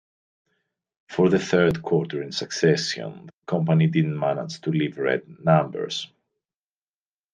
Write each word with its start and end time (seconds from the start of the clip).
For 1.09 1.29
the 1.29 1.37
third 1.37 1.83
quarter 1.83 2.23
in 2.23 2.31
succession, 2.31 3.27
the 3.27 3.33
company 3.45 3.85
didn't 3.85 4.17
manage 4.17 4.59
to 4.61 4.71
leave 4.71 4.97
red 4.97 5.21
numbers. 5.45 6.11